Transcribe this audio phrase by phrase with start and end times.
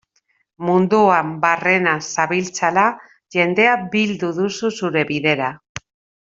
[0.69, 2.87] Munduan barrena zabiltzala,
[3.37, 5.53] jendea bildu duzu zure bidera.